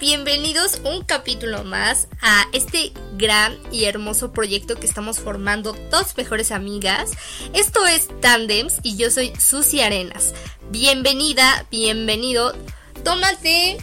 [0.00, 6.52] Bienvenidos un capítulo más a este gran y hermoso proyecto que estamos formando dos mejores
[6.52, 7.10] amigas.
[7.52, 10.34] Esto es Tandems y yo soy Susi Arenas.
[10.70, 12.54] Bienvenida, bienvenido.
[13.02, 13.78] Tómate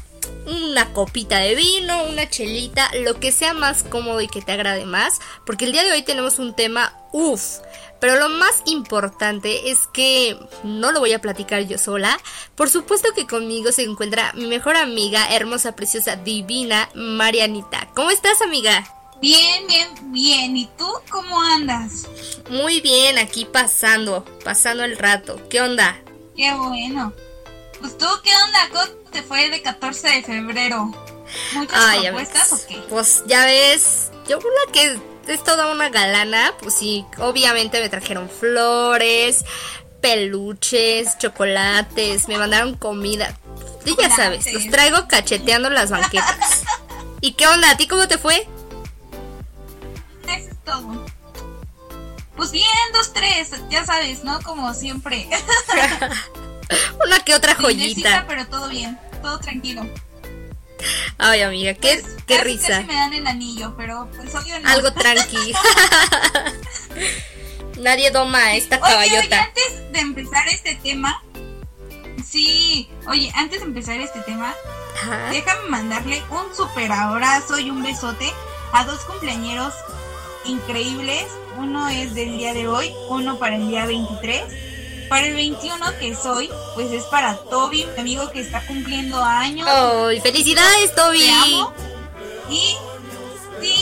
[0.47, 4.85] una copita de vino, una chelita, lo que sea más cómodo y que te agrade
[4.85, 7.59] más, porque el día de hoy tenemos un tema uff.
[8.05, 12.19] Pero lo más importante es que no lo voy a platicar yo sola.
[12.53, 17.87] Por supuesto que conmigo se encuentra mi mejor amiga, hermosa, preciosa, divina, Marianita.
[17.95, 18.87] ¿Cómo estás, amiga?
[19.19, 20.55] Bien, bien, bien.
[20.55, 22.07] ¿Y tú cómo andas?
[22.51, 25.41] Muy bien, aquí pasando, pasando el rato.
[25.49, 25.99] ¿Qué onda?
[26.37, 27.11] Qué bueno.
[27.79, 28.69] Pues tú, ¿qué onda?
[28.69, 30.93] ¿Cómo te fue de 14 de febrero?
[31.53, 32.83] ¿Muchas propuestas o qué?
[32.87, 38.29] Pues ya ves, yo la que es toda una galana, pues sí, obviamente me trajeron
[38.29, 39.45] flores,
[40.01, 43.35] peluches, chocolates, me mandaron comida.
[43.85, 46.63] Y ya sabes, los traigo cacheteando las banquetas.
[47.21, 47.71] ¿Y qué onda?
[47.71, 48.47] ¿A ti cómo te fue?
[50.27, 51.05] Eso es todo.
[52.35, 54.41] Pues bien, dos, tres, ya sabes, ¿no?
[54.41, 55.27] Como siempre.
[57.05, 58.25] Una que otra joyita.
[58.27, 59.87] pero todo bien, todo tranquilo.
[61.17, 62.67] Ay, amiga, qué, pues, qué risa.
[62.67, 64.69] Casi me dan el anillo, pero pues obvio no.
[64.69, 65.53] Algo tranqui.
[67.79, 69.19] Nadie doma esta caballota.
[69.19, 71.21] Oye, antes de empezar este tema,
[72.25, 74.55] sí, oye, antes de empezar este tema,
[75.31, 78.31] déjame mandarle un super abrazo y un besote
[78.71, 79.73] a dos cumpleañeros
[80.45, 81.25] increíbles.
[81.57, 84.43] Uno es del día de hoy, uno para el día 23
[85.09, 89.67] para el 21 que soy, pues es para Toby, mi amigo que está cumpliendo años.
[89.69, 91.19] ¡Ay, felicidades, Toby!
[91.19, 91.73] Te amo.
[92.49, 92.75] Y
[93.61, 93.75] sí,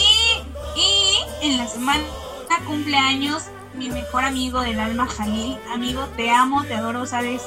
[0.76, 2.04] y en la semana
[2.66, 3.44] cumpleaños
[3.74, 5.58] mi mejor amigo del alma, Jalil.
[5.72, 7.42] Amigo, te amo, te adoro, sabes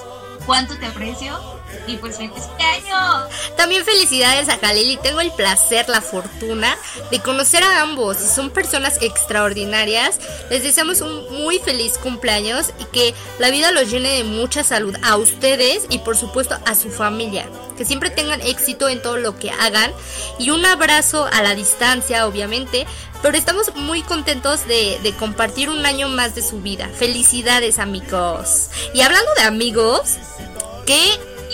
[0.45, 1.39] cuánto te aprecio.
[1.85, 3.27] Y pues feliz año.
[3.55, 6.77] También felicidades a Jalil y tengo el placer, la fortuna
[7.11, 8.17] de conocer a ambos.
[8.17, 10.19] Son personas extraordinarias.
[10.49, 14.95] Les deseamos un muy feliz cumpleaños y que la vida los llene de mucha salud
[15.03, 17.47] a ustedes y por supuesto a su familia.
[17.77, 19.91] Que siempre tengan éxito en todo lo que hagan.
[20.39, 22.85] Y un abrazo a la distancia, obviamente.
[23.21, 26.89] Pero estamos muy contentos de, de compartir un año más de su vida.
[26.95, 28.69] Felicidades amigos.
[28.93, 30.17] Y hablando de amigos,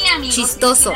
[0.03, 0.93] ¿qué chistoso.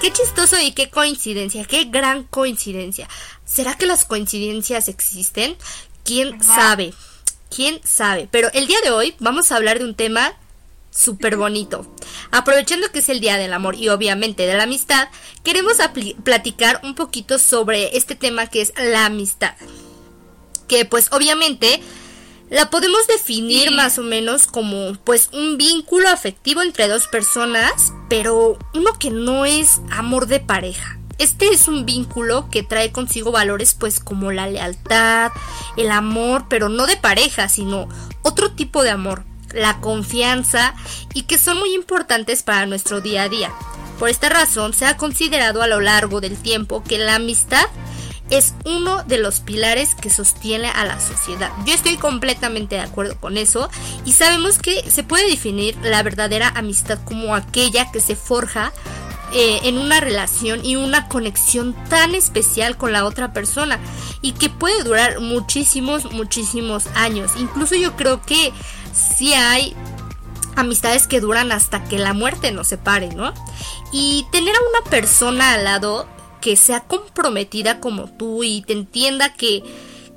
[0.00, 3.08] Qué chistoso y qué coincidencia, qué gran coincidencia.
[3.44, 5.56] ¿Será que las coincidencias existen?
[6.04, 6.94] ¿Quién sabe?
[7.54, 8.28] ¿Quién sabe?
[8.30, 10.34] Pero el día de hoy vamos a hablar de un tema
[10.90, 11.86] súper bonito.
[12.30, 15.08] Aprovechando que es el Día del Amor y obviamente de la amistad,
[15.44, 15.74] queremos
[16.24, 19.54] platicar un poquito sobre este tema que es la amistad.
[20.68, 21.80] Que pues obviamente
[22.50, 28.58] la podemos definir más o menos como pues un vínculo afectivo entre dos personas, pero
[28.74, 30.98] uno que no es amor de pareja.
[31.18, 35.30] Este es un vínculo que trae consigo valores pues como la lealtad,
[35.76, 37.88] el amor, pero no de pareja, sino
[38.22, 40.74] otro tipo de amor, la confianza
[41.14, 43.52] y que son muy importantes para nuestro día a día.
[44.00, 47.66] Por esta razón se ha considerado a lo largo del tiempo que la amistad
[48.30, 51.50] es uno de los pilares que sostiene a la sociedad.
[51.66, 53.68] Yo estoy completamente de acuerdo con eso
[54.04, 58.72] y sabemos que se puede definir la verdadera amistad como aquella que se forja
[59.32, 63.78] eh, en una relación y una conexión tan especial con la otra persona
[64.22, 67.32] y que puede durar muchísimos, muchísimos años.
[67.36, 68.52] Incluso yo creo que
[68.92, 69.76] sí hay
[70.56, 73.32] amistades que duran hasta que la muerte nos separe, ¿no?
[73.92, 76.08] Y tener a una persona al lado
[76.40, 79.62] que sea comprometida como tú y te entienda que,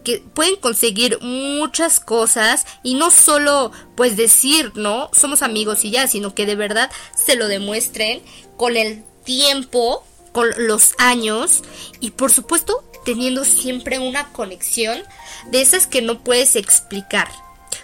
[0.04, 5.10] que pueden conseguir muchas cosas y no solo pues decir, ¿no?
[5.14, 8.22] Somos amigos y ya, sino que de verdad se lo demuestren
[8.58, 11.64] con el tiempo, con los años
[12.00, 15.04] y por supuesto teniendo siempre una conexión
[15.52, 17.30] de esas que no puedes explicar.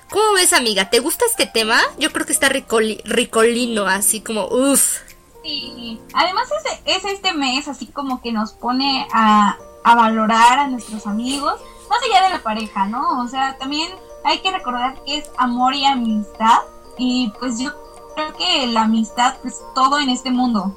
[0.10, 0.90] ¿Cómo ves amiga?
[0.90, 1.80] ¿Te gusta este tema?
[2.00, 5.02] Yo creo que está ricolino, así como, uff.
[5.44, 10.68] Sí, además es, es, este mes así como que nos pone a, a valorar a
[10.68, 11.60] nuestros amigos,
[11.90, 13.22] más allá de la pareja, ¿no?
[13.22, 13.90] O sea, también
[14.24, 16.60] hay que recordar que es amor y amistad
[16.98, 17.72] y pues yo
[18.16, 20.76] creo que la amistad es todo en este mundo.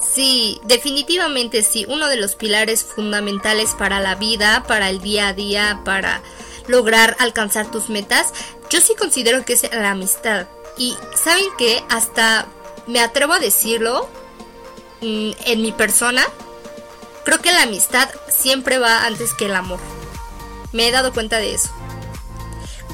[0.00, 5.32] Sí, definitivamente sí, uno de los pilares fundamentales para la vida, para el día a
[5.32, 6.22] día, para
[6.66, 8.32] lograr alcanzar tus metas,
[8.70, 10.46] yo sí considero que es la amistad.
[10.76, 12.46] Y saben que hasta
[12.86, 14.08] me atrevo a decirlo
[15.00, 16.22] mm, en mi persona,
[17.24, 19.80] creo que la amistad siempre va antes que el amor.
[20.72, 21.70] Me he dado cuenta de eso.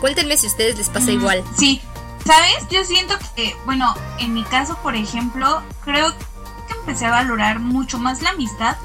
[0.00, 1.44] Cuéntenme si a ustedes les pasa igual.
[1.56, 1.80] Sí,
[2.24, 2.68] ¿sabes?
[2.70, 7.98] Yo siento que, bueno, en mi caso, por ejemplo, creo que empecé a valorar mucho
[7.98, 8.76] más la amistad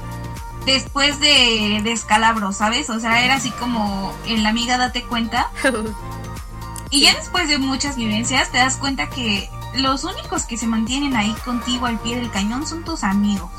[0.66, 2.90] después de descalabros, ¿sabes?
[2.90, 5.50] O sea, era así como en la amiga date cuenta.
[6.90, 11.16] y ya después de muchas vivencias te das cuenta que los únicos que se mantienen
[11.16, 13.50] ahí contigo al pie del cañón son tus amigos.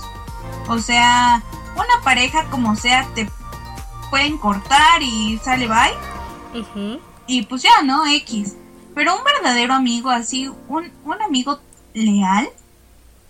[0.67, 1.43] O sea,
[1.75, 3.29] una pareja como sea te
[4.09, 6.99] pueden cortar y sale bye.
[7.27, 8.07] Y pues ya, ¿no?
[8.07, 8.55] X.
[8.95, 11.59] Pero un verdadero amigo así, un, un amigo
[11.93, 12.49] leal,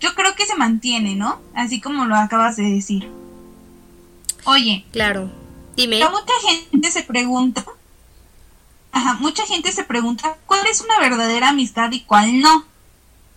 [0.00, 1.40] yo creo que se mantiene, ¿no?
[1.54, 3.10] Así como lo acabas de decir.
[4.44, 4.84] Oye.
[4.92, 5.30] Claro.
[5.76, 5.98] Dime.
[5.98, 7.64] Mucha gente se pregunta.
[8.92, 12.64] Ajá, mucha gente se pregunta cuál es una verdadera amistad y cuál no.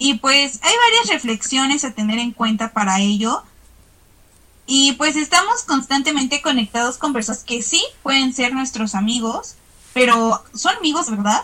[0.03, 3.44] Y pues hay varias reflexiones a tener en cuenta para ello.
[4.65, 9.57] Y pues estamos constantemente conectados con personas que sí pueden ser nuestros amigos,
[9.94, 11.44] pero son amigos, ¿verdad?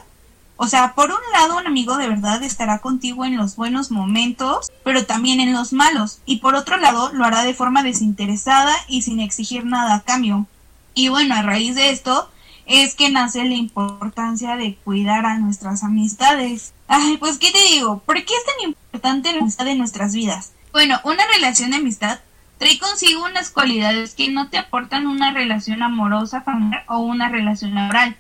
[0.56, 4.72] O sea, por un lado, un amigo de verdad estará contigo en los buenos momentos,
[4.84, 6.18] pero también en los malos.
[6.26, 10.48] Y por otro lado, lo hará de forma desinteresada y sin exigir nada a cambio.
[10.96, 12.32] Y bueno, a raíz de esto,
[12.68, 16.74] es que nace la importancia de cuidar a nuestras amistades.
[16.88, 18.00] Ay, pues, ¿qué te digo?
[18.00, 20.52] ¿Por qué es tan importante la amistad en nuestras vidas?
[20.72, 22.20] Bueno, una relación de amistad
[22.58, 27.74] trae consigo unas cualidades que no te aportan una relación amorosa, familiar o una relación
[27.74, 28.18] laboral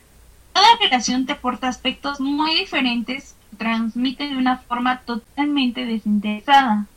[0.57, 6.87] cada relación te aporta aspectos muy diferentes que transmiten de una forma totalmente desinteresada.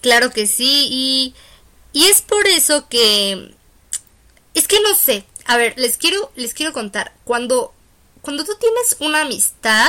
[0.00, 1.34] Claro que sí, y,
[1.92, 3.54] y es por eso que...
[4.54, 7.74] Es que no sé, a ver, les quiero, les quiero contar, cuando,
[8.22, 9.88] cuando tú tienes una amistad,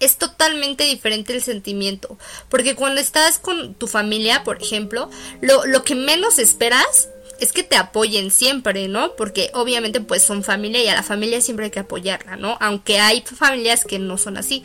[0.00, 2.16] es totalmente diferente el sentimiento.
[2.48, 5.10] Porque cuando estás con tu familia, por ejemplo,
[5.42, 9.14] lo, lo que menos esperas es que te apoyen siempre, ¿no?
[9.14, 12.56] Porque obviamente pues son familia y a la familia siempre hay que apoyarla, ¿no?
[12.58, 14.64] Aunque hay familias que no son así.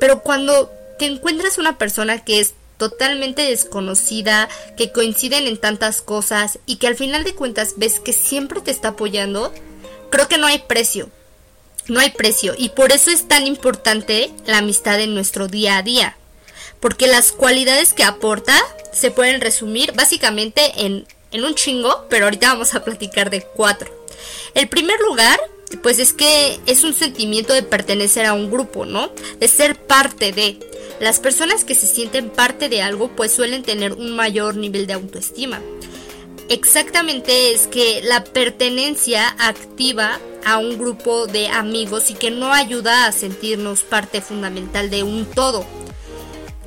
[0.00, 6.58] Pero cuando te encuentras una persona que es totalmente desconocida, que coinciden en tantas cosas
[6.66, 9.52] y que al final de cuentas ves que siempre te está apoyando,
[10.10, 11.10] creo que no hay precio.
[11.88, 15.82] No hay precio y por eso es tan importante la amistad en nuestro día a
[15.82, 16.16] día.
[16.80, 18.56] Porque las cualidades que aporta
[18.92, 21.06] se pueden resumir básicamente en
[21.36, 23.90] en un chingo, pero ahorita vamos a platicar de cuatro.
[24.54, 25.38] El primer lugar,
[25.82, 29.10] pues es que es un sentimiento de pertenecer a un grupo, ¿no?
[29.38, 30.58] De ser parte de.
[31.00, 34.94] Las personas que se sienten parte de algo, pues suelen tener un mayor nivel de
[34.94, 35.60] autoestima.
[36.48, 43.06] Exactamente es que la pertenencia activa a un grupo de amigos y que no ayuda
[43.06, 45.66] a sentirnos parte fundamental de un todo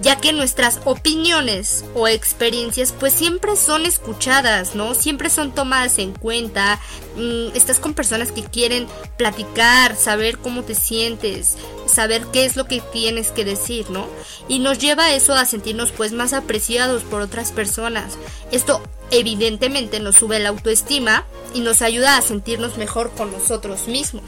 [0.01, 4.95] ya que nuestras opiniones o experiencias pues siempre son escuchadas, ¿no?
[4.95, 6.79] Siempre son tomadas en cuenta.
[7.15, 8.87] Mm, estás con personas que quieren
[9.17, 14.07] platicar, saber cómo te sientes, saber qué es lo que tienes que decir, ¿no?
[14.47, 18.17] Y nos lleva eso a sentirnos pues más apreciados por otras personas.
[18.51, 18.81] Esto
[19.11, 24.23] evidentemente nos sube la autoestima y nos ayuda a sentirnos mejor con nosotros mismos.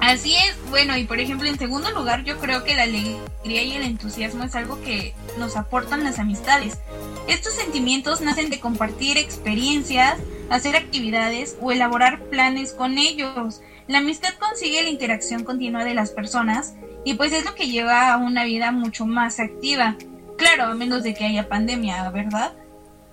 [0.00, 3.72] Así es, bueno, y por ejemplo, en segundo lugar, yo creo que la alegría y
[3.72, 6.78] el entusiasmo es algo que nos aportan las amistades.
[7.26, 10.18] Estos sentimientos nacen de compartir experiencias,
[10.50, 13.60] hacer actividades o elaborar planes con ellos.
[13.88, 18.12] La amistad consigue la interacción continua de las personas y pues es lo que lleva
[18.12, 19.96] a una vida mucho más activa.
[20.36, 22.52] Claro, a menos de que haya pandemia, ¿verdad?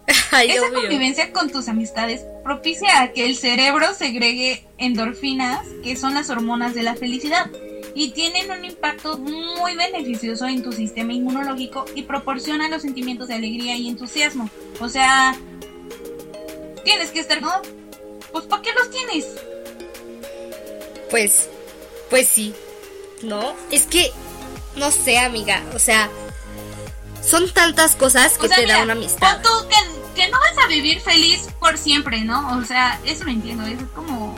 [0.48, 6.30] Esa convivencia con tus amistades propicia a que el cerebro segregue endorfinas, que son las
[6.30, 7.50] hormonas de la felicidad,
[7.96, 13.36] y tienen un impacto muy beneficioso en tu sistema inmunológico y proporcionan los sentimientos de
[13.36, 14.50] alegría y entusiasmo.
[14.80, 15.36] O sea,
[16.84, 17.54] tienes que estar, ¿no?
[18.32, 19.26] Pues ¿para qué los tienes?
[21.10, 21.50] Pues,
[22.10, 22.54] pues sí,
[23.24, 23.56] ¿no?
[23.72, 24.12] Es que,
[24.76, 26.10] no sé, amiga, o sea,
[27.26, 29.42] son tantas cosas que te da una amistad.
[29.42, 29.85] Tú que, no vas
[30.66, 32.58] a vivir feliz por siempre, ¿no?
[32.58, 33.64] O sea, eso lo entiendo.
[33.66, 34.36] Eso es como.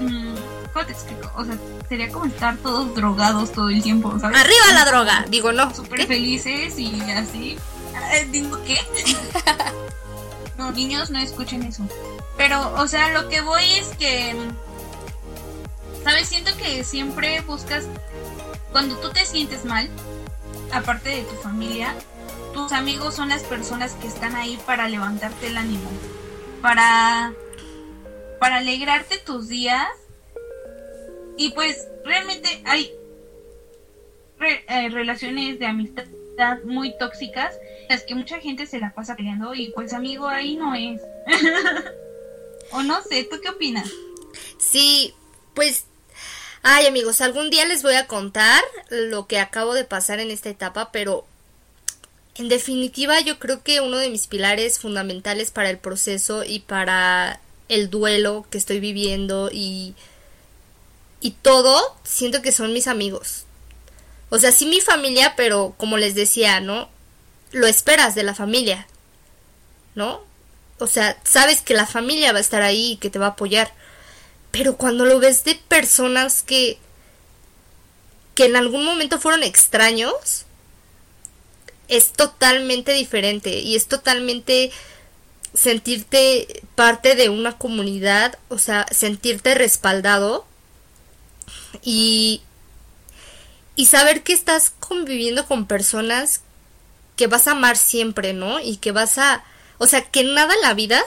[0.00, 0.34] Mm,
[0.72, 1.30] ¿Cómo te explico?
[1.36, 1.56] O sea,
[1.88, 4.38] sería como estar todos drogados todo el tiempo, ¿sabes?
[4.38, 5.74] Arriba la droga, digo, no.
[5.74, 7.56] Súper felices y así.
[8.12, 8.78] Eh, digo, ¿qué?
[10.58, 11.82] no, niños, no escuchen eso.
[12.36, 14.36] Pero, o sea, lo que voy es que.
[16.04, 16.28] ¿Sabes?
[16.28, 17.86] Siento que siempre buscas.
[18.72, 19.88] Cuando tú te sientes mal,
[20.72, 21.94] aparte de tu familia,
[22.58, 25.88] tus amigos son las personas que están ahí para levantarte el ánimo,
[26.60, 27.32] para,
[28.40, 29.86] para alegrarte tus días.
[31.36, 32.90] Y pues realmente hay
[34.40, 36.04] eh, relaciones de amistad
[36.64, 37.54] muy tóxicas,
[37.88, 41.00] las que mucha gente se la pasa peleando y pues amigo ahí no es.
[42.72, 43.88] o no sé, ¿tú qué opinas?
[44.58, 45.14] Sí,
[45.54, 45.84] pues
[46.64, 50.48] Ay amigos, algún día les voy a contar lo que acabo de pasar en esta
[50.48, 51.24] etapa, pero
[52.38, 57.40] en definitiva, yo creo que uno de mis pilares fundamentales para el proceso y para
[57.68, 59.94] el duelo que estoy viviendo y,
[61.20, 63.44] y todo, siento que son mis amigos.
[64.30, 66.88] O sea, sí mi familia, pero como les decía, ¿no?
[67.50, 68.86] Lo esperas de la familia,
[69.94, 70.22] ¿no?
[70.78, 73.30] O sea, sabes que la familia va a estar ahí y que te va a
[73.30, 73.72] apoyar.
[74.52, 76.78] Pero cuando lo ves de personas que
[78.38, 80.44] que en algún momento fueron extraños,
[81.88, 84.70] es totalmente diferente y es totalmente
[85.54, 90.46] sentirte parte de una comunidad, o sea, sentirte respaldado
[91.82, 92.42] y,
[93.74, 96.42] y saber que estás conviviendo con personas
[97.16, 98.60] que vas a amar siempre, ¿no?
[98.60, 99.44] Y que vas a,
[99.78, 101.02] o sea, que nada en la vida,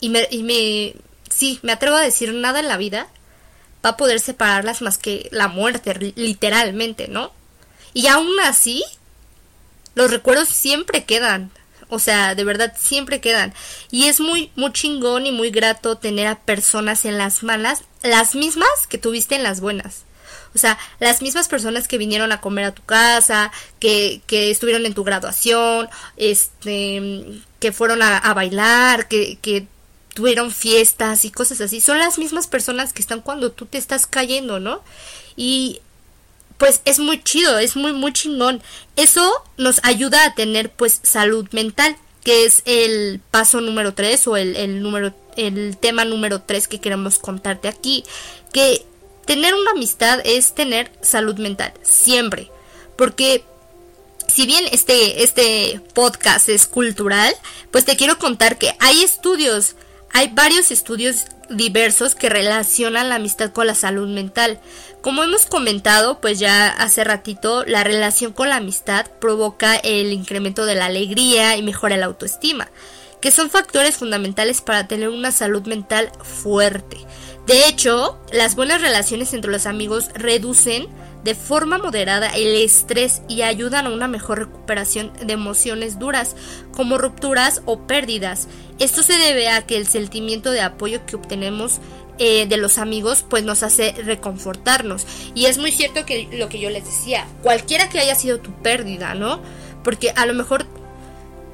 [0.00, 0.94] y me, y me,
[1.30, 3.08] sí, me atrevo a decir nada en la vida,
[3.84, 7.32] va a poder separarlas más que la muerte, literalmente, ¿no?
[7.94, 8.84] Y aún así,
[9.94, 11.50] los recuerdos siempre quedan.
[11.88, 13.52] O sea, de verdad siempre quedan.
[13.90, 18.34] Y es muy, muy chingón y muy grato tener a personas en las malas, las
[18.34, 20.04] mismas que tuviste en las buenas.
[20.54, 24.86] O sea, las mismas personas que vinieron a comer a tu casa, que, que estuvieron
[24.86, 29.66] en tu graduación, este, que fueron a, bailar, que, que
[30.14, 31.80] tuvieron fiestas y cosas así.
[31.80, 34.82] Son las mismas personas que están cuando tú te estás cayendo, ¿no?
[35.36, 35.80] Y
[36.62, 38.62] pues es muy chido, es muy, muy chingón.
[38.94, 44.36] Eso nos ayuda a tener pues salud mental, que es el paso número 3 o
[44.36, 48.04] el, el, número, el tema número 3 que queremos contarte aquí.
[48.52, 48.86] Que
[49.26, 52.48] tener una amistad es tener salud mental, siempre.
[52.94, 53.42] Porque
[54.28, 57.34] si bien este, este podcast es cultural,
[57.72, 59.74] pues te quiero contar que hay estudios
[60.12, 64.60] hay varios estudios diversos que relacionan la amistad con la salud mental.
[65.02, 70.64] Como hemos comentado, pues ya hace ratito, la relación con la amistad provoca el incremento
[70.64, 72.68] de la alegría y mejora la autoestima,
[73.20, 76.98] que son factores fundamentales para tener una salud mental fuerte.
[77.48, 80.86] De hecho, las buenas relaciones entre los amigos reducen
[81.24, 86.36] de forma moderada el estrés y ayudan a una mejor recuperación de emociones duras
[86.76, 88.46] como rupturas o pérdidas.
[88.78, 91.80] Esto se debe a que el sentimiento de apoyo que obtenemos
[92.18, 95.06] eh, de los amigos pues nos hace reconfortarnos.
[95.34, 98.52] Y es muy cierto que lo que yo les decía cualquiera que haya sido tu
[98.62, 99.40] pérdida no
[99.84, 100.66] porque a lo mejor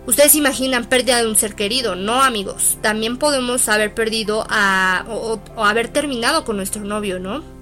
[0.06, 5.64] ustedes imaginan pérdida de un ser querido no amigos también podemos haber perdido a, o
[5.64, 7.58] haber terminado con nuestro novio no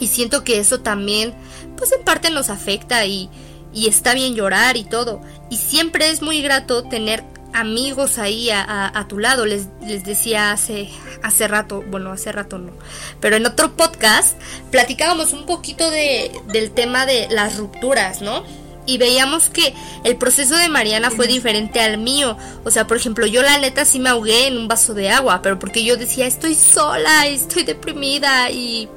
[0.00, 1.34] y siento que eso también,
[1.76, 3.28] pues en parte nos afecta y,
[3.72, 5.20] y está bien llorar y todo.
[5.50, 7.24] Y siempre es muy grato tener
[7.54, 9.46] amigos ahí a, a, tu lado.
[9.46, 10.90] Les, les, decía hace,
[11.22, 12.72] hace rato, bueno, hace rato no,
[13.20, 14.36] pero en otro podcast
[14.70, 18.44] platicábamos un poquito de, del tema de las rupturas, ¿no?
[18.86, 22.36] Y veíamos que el proceso de Mariana fue diferente al mío.
[22.64, 25.40] O sea, por ejemplo, yo la neta sí me ahogué en un vaso de agua,
[25.40, 28.90] pero porque yo decía, estoy sola, estoy deprimida y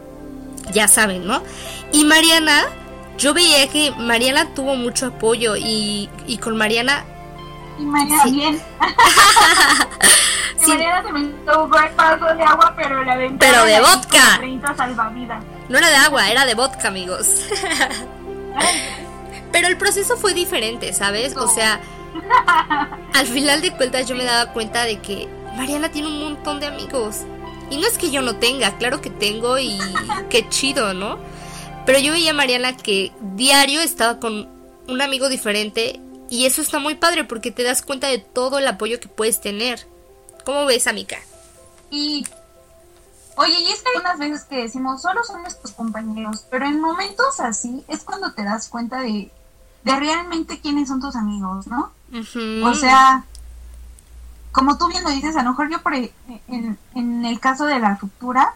[0.74, 1.42] ya saben, ¿no?
[1.94, 2.66] Y Mariana,
[3.18, 7.06] yo veía que Mariana tuvo mucho apoyo y, y con Mariana...
[7.78, 8.62] Y Mariana bien.
[10.68, 14.40] Mariana se me tomó el paso de agua, pero la Pero de vodka.
[15.70, 17.28] No era de agua, era de vodka, amigos.
[19.52, 21.38] pero el proceso fue diferente, ¿sabes?
[21.38, 21.80] O sea,
[23.14, 26.68] al final de cuentas yo me daba cuenta de que Mariana tiene un montón de
[26.68, 27.22] amigos.
[27.70, 29.78] Y no es que yo no tenga, claro que tengo y
[30.30, 31.18] qué chido, ¿no?
[31.86, 34.48] Pero yo veía a Mariana que diario estaba con
[34.88, 38.68] un amigo diferente y eso está muy padre porque te das cuenta de todo el
[38.68, 39.88] apoyo que puedes tener.
[40.46, 41.18] ¿Cómo ves, amiga?
[41.90, 42.26] Y
[43.38, 46.82] Oye, y es que hay unas veces que decimos, solo son nuestros compañeros, pero en
[46.82, 49.32] momentos así es cuando te das cuenta de,
[49.84, 51.92] de realmente quiénes son tus amigos, ¿no?
[52.64, 53.26] O sea,
[54.52, 56.12] como tú bien lo dices, a lo mejor yo por e,
[56.48, 58.56] en, en el caso de la ruptura,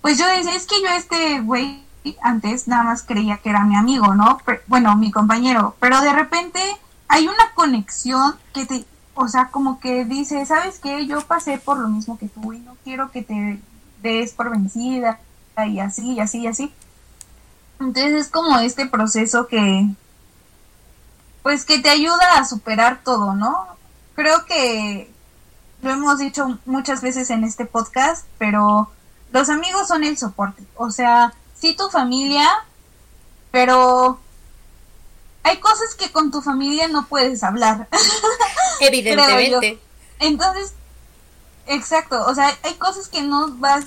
[0.00, 1.83] pues yo decía, es que yo este güey
[2.22, 4.38] antes nada más creía que era mi amigo, ¿no?
[4.66, 6.60] bueno, mi compañero, pero de repente
[7.08, 8.84] hay una conexión que te,
[9.14, 11.06] o sea, como que dice, ¿sabes qué?
[11.06, 13.60] Yo pasé por lo mismo que tú y no quiero que te
[14.02, 15.20] des por vencida
[15.66, 16.72] y así, y así, y así.
[17.80, 19.88] Entonces es como este proceso que,
[21.42, 23.74] pues que te ayuda a superar todo, ¿no?
[24.14, 25.10] creo que
[25.82, 28.90] lo hemos dicho muchas veces en este podcast, pero
[29.32, 30.62] los amigos son el soporte.
[30.76, 31.34] O sea,
[31.64, 32.46] sí tu familia,
[33.50, 34.20] pero
[35.42, 37.88] hay cosas que con tu familia no puedes hablar.
[38.80, 39.80] Evidentemente.
[40.18, 40.74] Entonces,
[41.66, 43.86] exacto, o sea, hay cosas que no vas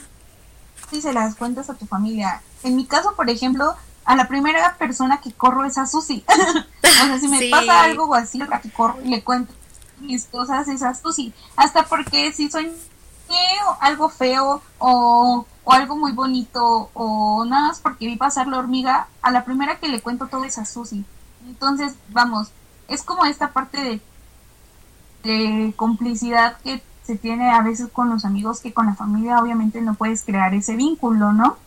[0.92, 2.42] y se las cuentas a tu familia.
[2.64, 6.26] En mi caso, por ejemplo, a la primera persona que corro es a Susi.
[6.84, 9.54] o sea, si me pasa algo así, a que corro y le cuento
[10.00, 11.32] mis cosas es a Susi.
[11.56, 12.72] Hasta porque si soy
[13.82, 19.08] algo feo o, o, algo muy bonito o nada más porque vi pasar la hormiga,
[19.22, 21.04] a la primera que le cuento todo es a Susi.
[21.46, 22.50] Entonces, vamos,
[22.88, 24.02] es como esta parte
[25.24, 29.82] de, complicidad que se tiene a veces con los amigos que con la familia obviamente
[29.82, 31.58] no puedes crear ese vínculo, ¿no?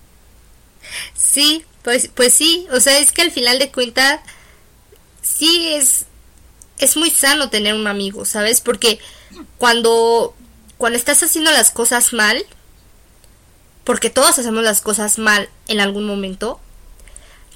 [1.13, 4.21] Sí, pues, pues sí, o sea, es que al final de cuentas,
[5.21, 6.07] sí es,
[6.79, 8.63] es muy sano tener un amigo, ¿sabes?
[8.63, 8.99] Porque
[9.59, 10.35] cuando,
[10.79, 12.43] cuando estás haciendo las cosas mal,
[13.85, 16.61] porque todos hacemos las cosas mal en algún momento,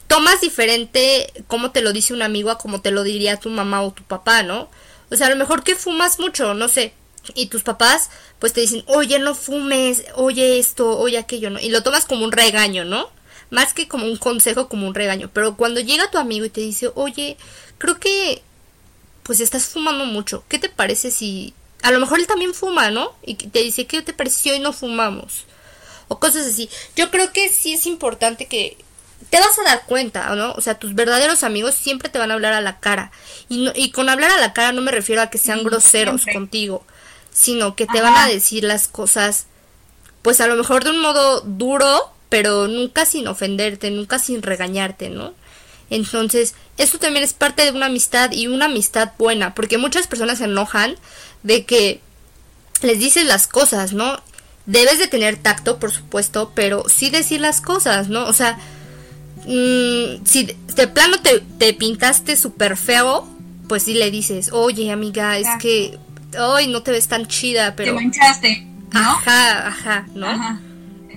[0.07, 3.83] tomas diferente como te lo dice un amigo a como te lo diría tu mamá
[3.83, 4.69] o tu papá, ¿no?
[5.11, 6.95] O sea, a lo mejor que fumas mucho, no sé,
[7.35, 11.61] y tus papás pues te dicen, oye, no fumes, oye esto, oye aquello, ¿no?
[11.61, 13.09] Y lo tomas como un regaño, ¿no?
[13.51, 15.31] Más que como un consejo, como un regaño.
[15.33, 17.37] Pero cuando llega tu amigo y te dice, oye,
[17.79, 18.43] creo que
[19.23, 21.55] pues estás fumando mucho, ¿qué te parece si...
[21.83, 23.13] A lo mejor él también fuma, ¿no?
[23.25, 25.45] Y te dice, ¿qué te pareció y no fumamos?
[26.09, 26.69] O cosas así.
[26.97, 28.77] Yo creo que sí es importante que
[29.31, 30.53] te vas a dar cuenta, ¿no?
[30.53, 33.11] O sea, tus verdaderos amigos siempre te van a hablar a la cara.
[33.49, 36.85] Y, y con hablar a la cara no me refiero a que sean groseros contigo,
[37.33, 39.47] sino que te van a decir las cosas,
[40.23, 45.11] pues a lo mejor de un modo duro, pero nunca sin ofenderte, nunca sin regañarte,
[45.11, 45.35] ¿no?
[45.91, 50.39] Entonces, eso también es parte de una amistad y una amistad buena, porque muchas personas
[50.39, 50.97] se enojan
[51.43, 52.01] de que
[52.83, 54.21] les dices las cosas, ¿no?
[54.67, 58.25] Debes de tener tacto, por supuesto, pero sí decir las cosas, ¿no?
[58.27, 58.59] O sea,
[59.47, 63.29] mmm, si de plano te, te pintaste súper feo,
[63.69, 65.99] pues sí le dices, oye amiga, es que
[66.39, 67.95] hoy no te ves tan chida, pero...
[67.95, 69.01] Te manchaste, ¿no?
[69.01, 70.29] Ajá, ajá, ¿no?
[70.29, 70.61] Ajá.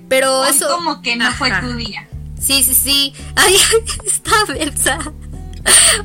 [0.09, 0.67] Pero eso...
[0.69, 2.07] como que no fue tu día.
[2.39, 3.13] Sí, sí, sí.
[3.35, 3.55] Ay,
[4.05, 4.99] está Belsa.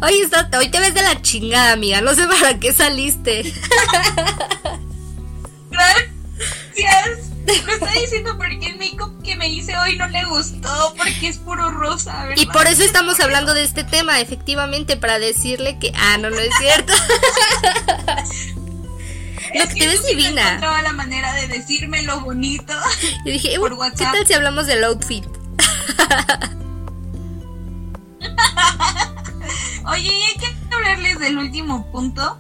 [0.01, 2.01] Hoy, está, hoy te ves de la chingada, amiga.
[2.01, 3.43] No sé para qué saliste.
[5.71, 7.32] Gracias.
[7.67, 11.39] Lo está diciendo porque el make que me hice hoy no le gustó, porque es
[11.39, 12.43] puro rosa, ¿verdad?
[12.43, 16.39] Y por eso estamos hablando de este tema, efectivamente, para decirle que, ah, no, no
[16.39, 16.93] es cierto.
[19.55, 20.49] Es que te ves divina.
[20.49, 22.73] encontraba la manera de decirme lo bonito.
[23.27, 25.25] Y dije, por ¿qué tal si hablamos del outfit?
[29.87, 32.39] Oye, y hay que hablarles del último punto,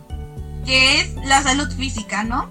[0.64, 2.48] que es la salud física, ¿no?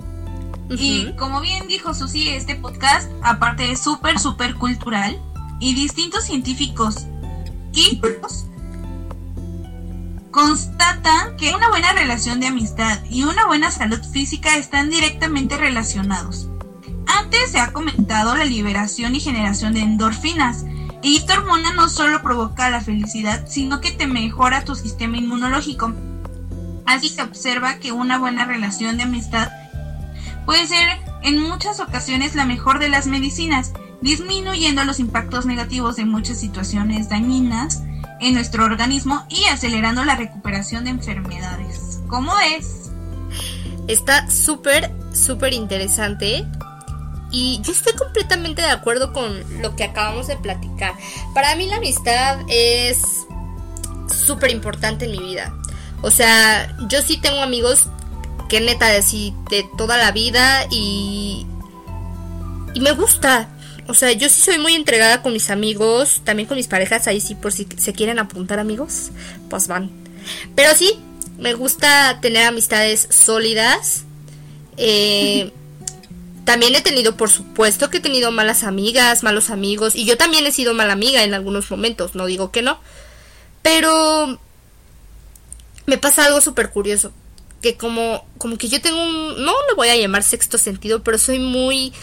[0.72, 5.22] Y como bien dijo Susi, este podcast, aparte es súper, súper cultural,
[5.60, 7.06] y distintos científicos
[7.72, 8.48] químicos
[10.32, 16.48] constatan que una buena relación de amistad y una buena salud física están directamente relacionados.
[17.06, 20.66] Antes se ha comentado la liberación y generación de endorfinas,
[21.04, 25.94] y esta hormona no solo provoca la felicidad, sino que te mejora tu sistema inmunológico.
[26.86, 29.50] Así se observa que una buena relación de amistad
[30.46, 36.06] puede ser en muchas ocasiones la mejor de las medicinas, disminuyendo los impactos negativos de
[36.06, 37.84] muchas situaciones dañinas
[38.20, 42.00] en nuestro organismo y acelerando la recuperación de enfermedades.
[42.08, 42.92] ¿Cómo es?
[43.88, 46.46] Está súper, súper interesante.
[47.32, 50.94] Y yo estoy completamente de acuerdo con lo que acabamos de platicar.
[51.34, 53.02] Para mí la amistad es
[54.08, 55.54] súper importante en mi vida.
[56.02, 57.88] O sea, yo sí tengo amigos
[58.52, 59.02] que neta de,
[59.50, 61.46] de toda la vida y,
[62.74, 63.48] y me gusta.
[63.88, 67.22] O sea, yo sí soy muy entregada con mis amigos, también con mis parejas, ahí
[67.22, 69.12] sí por si se quieren apuntar amigos,
[69.50, 69.90] pues van.
[70.54, 71.00] Pero sí,
[71.38, 74.04] me gusta tener amistades sólidas.
[74.76, 75.54] Eh,
[76.44, 80.46] también he tenido, por supuesto que he tenido malas amigas, malos amigos, y yo también
[80.46, 82.82] he sido mala amiga en algunos momentos, no digo que no.
[83.62, 84.42] Pero
[85.86, 87.14] me pasa algo súper curioso,
[87.62, 91.18] que como, como que yo tengo un, no lo voy a llamar sexto sentido, pero
[91.18, 91.94] soy muy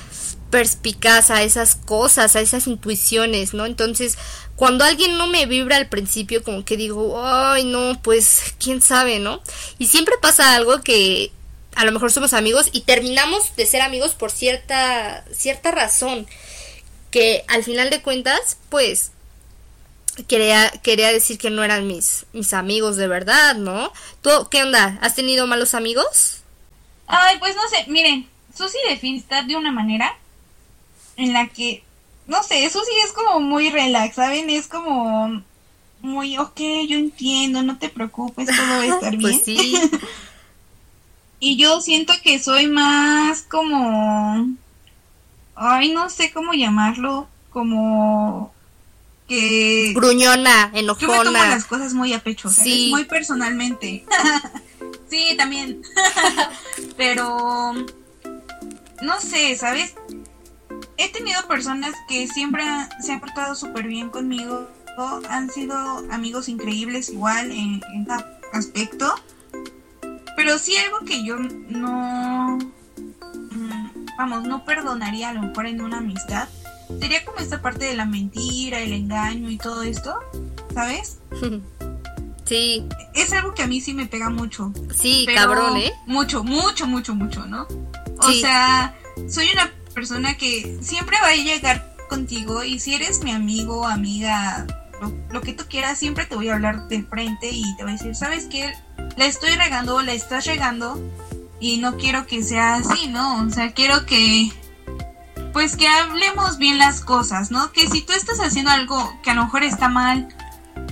[0.50, 3.66] perspicaz a esas cosas, a esas intuiciones, ¿no?
[3.66, 4.16] Entonces,
[4.56, 9.18] cuando alguien no me vibra al principio, como que digo, ay, no, pues, quién sabe,
[9.18, 9.42] ¿no?
[9.78, 11.32] Y siempre pasa algo que
[11.74, 16.26] a lo mejor somos amigos y terminamos de ser amigos por cierta, cierta razón,
[17.10, 19.12] que al final de cuentas, pues,
[20.26, 23.92] quería, quería decir que no eran mis, mis amigos de verdad, ¿no?
[24.22, 24.98] ¿Tú qué onda?
[25.02, 26.40] ¿Has tenido malos amigos?
[27.06, 30.16] Ay, pues no sé, miren, Susi define estar de una manera
[31.16, 31.82] en la que,
[32.26, 34.50] no sé, sí es como muy relax, ¿saben?
[34.50, 35.42] Es como
[36.00, 39.58] muy, ok, yo entiendo, no te preocupes, todo va a estar pues bien.
[39.58, 39.90] sí.
[41.40, 44.46] y yo siento que soy más como,
[45.54, 48.52] ay, no sé cómo llamarlo, como
[49.28, 49.92] que...
[49.94, 51.06] Gruñona, enojona.
[51.06, 52.88] Yo me tomo las cosas muy a pecho, sí.
[52.90, 54.04] Muy personalmente.
[55.10, 55.82] sí, también.
[56.96, 57.74] Pero...
[59.02, 59.94] No sé, ¿sabes?
[60.96, 62.64] He tenido personas que siempre
[63.00, 64.68] se han portado súper bien conmigo.
[65.28, 65.76] Han sido
[66.10, 68.08] amigos increíbles igual en, en
[68.52, 69.14] aspecto.
[70.36, 72.58] Pero sí algo que yo no...
[73.52, 76.48] Mm, vamos, no perdonaría a lo mejor en una amistad
[77.00, 80.14] sería como esta parte de la mentira, el engaño y todo esto,
[80.74, 81.18] ¿sabes?
[82.48, 82.82] Sí.
[83.12, 84.72] Es algo que a mí sí me pega mucho.
[84.98, 85.92] Sí, cabrón, ¿eh?
[86.06, 87.68] Mucho, mucho, mucho, mucho, ¿no?
[88.20, 88.94] O sea,
[89.28, 94.66] soy una persona que siempre va a llegar contigo y si eres mi amigo, amiga,
[95.02, 97.92] lo, lo, que tú quieras, siempre te voy a hablar de frente y te voy
[97.92, 98.72] a decir, ¿sabes qué?
[99.18, 100.98] La estoy regando, la estás regando
[101.60, 103.44] y no quiero que sea así, ¿no?
[103.44, 104.50] O sea, quiero que
[105.52, 107.72] pues que hablemos bien las cosas, ¿no?
[107.72, 110.28] Que si tú estás haciendo algo que a lo mejor está mal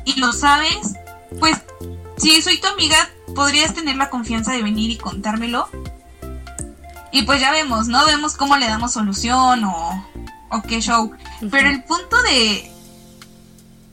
[0.05, 0.95] y lo sabes,
[1.38, 1.59] pues
[2.16, 2.97] si soy tu amiga,
[3.35, 5.69] podrías tener la confianza de venir y contármelo.
[7.12, 8.05] Y pues ya vemos, ¿no?
[8.07, 10.07] Vemos cómo le damos solución o,
[10.51, 11.12] o qué show.
[11.51, 12.71] Pero el punto de,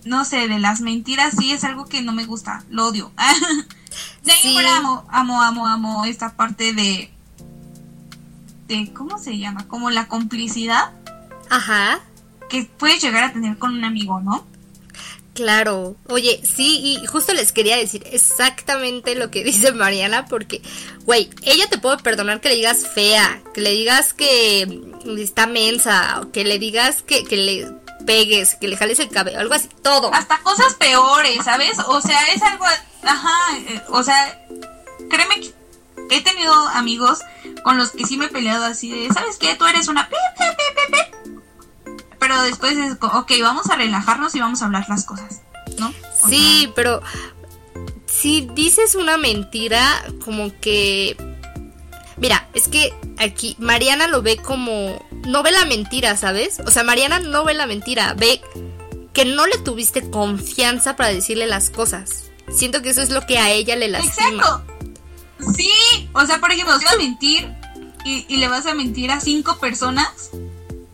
[0.05, 3.11] no sé, de las mentiras sí es algo que no me gusta, lo odio.
[4.23, 7.12] de ahí amo, amo, amo, amo esta parte de
[8.93, 9.67] ¿cómo se llama?
[9.67, 10.91] Como la complicidad.
[11.49, 11.99] Ajá.
[12.49, 14.45] Que puedes llegar a tener con un amigo, ¿no?
[15.33, 20.61] Claro, oye, sí, y justo les quería decir exactamente lo que dice Mariana, porque,
[21.05, 24.81] güey, ella te puede perdonar que le digas fea, que le digas que
[25.17, 27.71] está mensa, o que le digas que, que le
[28.05, 30.13] pegues, que le jales el cabello, algo así, todo.
[30.13, 31.79] Hasta cosas peores, ¿sabes?
[31.87, 32.65] O sea, es algo,
[33.01, 34.45] ajá, eh, o sea,
[35.09, 35.53] créeme que
[36.09, 37.19] he tenido amigos
[37.63, 39.55] con los que sí me he peleado así de, ¿sabes qué?
[39.55, 40.09] Tú eres una...
[42.19, 45.41] Pero después es, ok, vamos a relajarnos y vamos a hablar las cosas,
[45.77, 45.93] ¿no?
[46.27, 47.01] sí, pero
[48.05, 51.17] si dices una mentira, como que...
[52.15, 55.05] Mira, es que aquí Mariana lo ve como...
[55.25, 56.59] No ve la mentira, ¿sabes?
[56.65, 58.41] O sea, Mariana no ve la mentira, ve
[59.13, 62.31] que no le tuviste confianza para decirle las cosas.
[62.51, 64.29] Siento que eso es lo que a ella le lastima.
[64.29, 64.72] Exacto.
[65.55, 67.51] Sí, o sea, por ejemplo, si vas a mentir
[68.05, 70.31] y, le vas a mentir a cinco personas,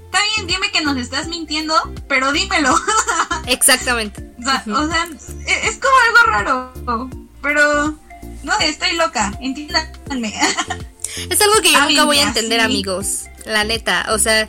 [0.06, 1.76] está bien, dime que nos estás mintiendo,
[2.08, 2.76] pero dímelo.
[3.48, 4.32] Exactamente.
[4.40, 5.08] o, sea,
[5.48, 7.10] e, es, como algo raro,
[7.42, 7.96] pero
[8.44, 10.34] no estoy loca, entiéndanme.
[11.30, 14.48] Es algo que yo nunca voy a entender, amigos, la neta, o sea,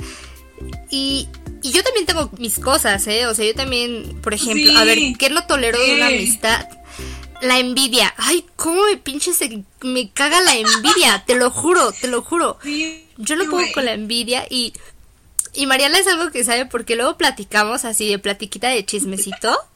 [0.91, 1.27] y,
[1.63, 3.27] y yo también tengo mis cosas, ¿eh?
[3.27, 6.69] O sea, yo también, por ejemplo, a ver, ¿qué no tolero de una amistad?
[7.43, 8.15] La envidia.
[8.17, 12.59] Ay, cómo me pinche se me caga la envidia, te lo juro, te lo juro.
[13.17, 14.73] Yo no puedo con la envidia y
[15.53, 19.57] y Mariana es algo que sabe porque luego platicamos así de platiquita de chismecito.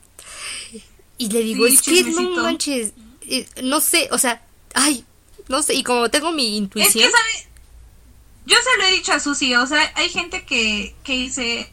[1.17, 2.93] Y le digo, es que no manches,
[3.29, 4.43] eh, no sé, o sea,
[4.75, 5.05] ay,
[5.47, 7.09] no sé, y como tengo mi intuición.
[7.09, 7.47] Es
[8.47, 11.73] yo se lo he dicho a Susi, o sea, hay gente que, que dice,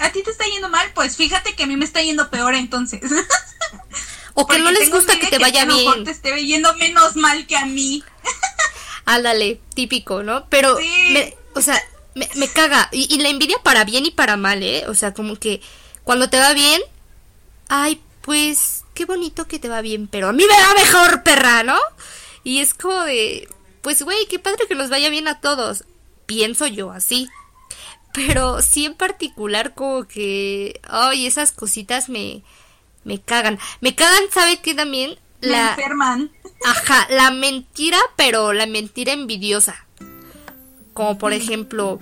[0.00, 2.54] a ti te está yendo mal, pues fíjate que a mí me está yendo peor
[2.54, 3.00] entonces.
[4.40, 5.84] O que no les gusta que te vaya bien.
[5.84, 8.02] Mejor te esté yendo menos mal que a mí.
[9.04, 10.46] Ándale, típico, ¿no?
[10.48, 10.78] Pero,
[11.54, 11.78] o sea,
[12.14, 12.88] me, me caga.
[12.90, 14.84] Y, la envidia para bien y para mal, ¿eh?
[14.88, 15.60] O sea, como que
[16.04, 16.80] cuando te va bien,
[17.68, 21.62] ay, pues, qué bonito que te va bien, pero a mí me va mejor, perra,
[21.62, 21.78] ¿no?
[22.42, 23.46] Y es como de,
[23.82, 25.84] pues, güey, qué padre que nos vaya bien a todos.
[26.24, 27.28] Pienso yo así.
[28.14, 32.42] Pero sí en particular como que, ay, esas cositas me,
[33.04, 33.58] me cagan.
[33.80, 35.18] Me cagan, ¿sabe qué también?
[35.40, 36.30] La, enferman.
[36.64, 39.86] Ajá, la mentira, pero la mentira envidiosa.
[40.92, 41.98] Como por ejemplo,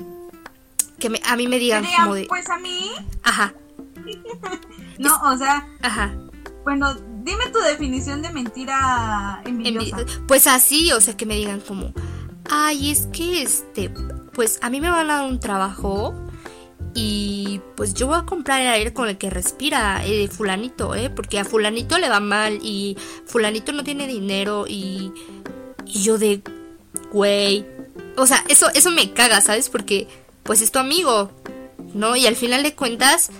[0.98, 2.26] que me, a mí me digan como de...
[2.26, 2.90] Pues a mí...
[3.22, 3.54] Ajá.
[4.98, 5.68] no, o sea...
[5.82, 6.14] Ajá.
[6.64, 9.98] Bueno, dime tu definición de mentira envidiosa.
[10.26, 11.92] pues así, o sea, que me digan como...
[12.50, 13.90] Ay, es que este...
[14.32, 16.14] Pues a mí me van a dar un trabajo
[16.94, 21.10] y pues yo voy a comprar el aire con el que respira eh, fulanito, ¿eh?
[21.10, 22.96] Porque a fulanito le va mal y
[23.26, 25.12] fulanito no tiene dinero y,
[25.86, 26.42] y yo de,
[27.12, 27.64] güey,
[28.16, 29.68] o sea, eso, eso me caga, ¿sabes?
[29.68, 30.08] Porque
[30.42, 31.30] pues es tu amigo,
[31.94, 32.16] ¿no?
[32.16, 33.30] Y al final de cuentas,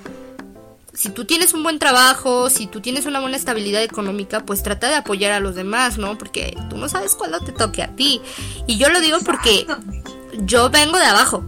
[0.93, 4.89] si tú tienes un buen trabajo, si tú tienes una buena estabilidad económica, pues trata
[4.89, 6.19] de apoyar a los demás, ¿no?
[6.19, 8.21] Porque tú no sabes cuándo te toque a ti.
[8.67, 9.67] Y yo lo digo porque
[10.45, 11.45] yo vengo de abajo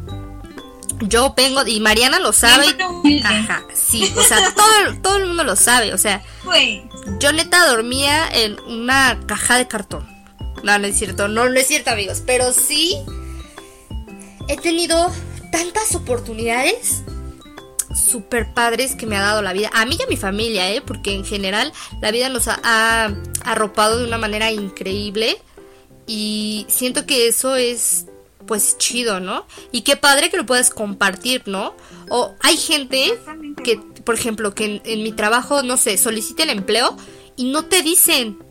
[1.01, 2.67] yo vengo, y Mariana lo sabe.
[3.25, 6.23] Ajá, sí, o sea, todo, todo el mundo lo sabe, o sea.
[7.19, 10.09] Yo neta dormía en una caja de cartón.
[10.63, 12.23] No, no es cierto, no, no es cierto, amigos.
[12.27, 12.99] Pero sí
[14.49, 15.11] he tenido
[15.51, 17.03] tantas oportunidades
[17.95, 19.71] súper padres que me ha dado la vida.
[19.73, 20.81] A mí y a mi familia, ¿eh?
[20.81, 23.13] Porque en general la vida nos ha,
[23.45, 25.39] arropado de una manera increíble.
[26.07, 28.07] Y siento que eso es
[28.51, 29.47] pues chido, ¿no?
[29.71, 31.77] Y qué padre que lo puedas compartir, ¿no?
[32.09, 33.17] O hay gente
[33.63, 36.97] que, por ejemplo, que en, mi trabajo, no sé, solicita el empleo
[37.37, 38.43] y no te dicen.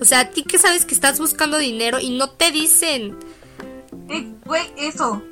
[0.00, 3.18] O sea, a ti que sabes que estás buscando dinero y no te dicen.
[4.08, 5.22] Eh, güey, eso.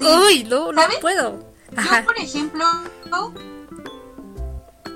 [0.00, 1.38] Uy, no, no puedo.
[1.70, 2.64] Yo, por ejemplo,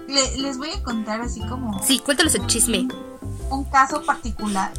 [0.09, 1.81] les voy a contar así como...
[1.85, 2.89] Sí, cuéntanos el chisme.
[3.49, 4.73] Un caso particular.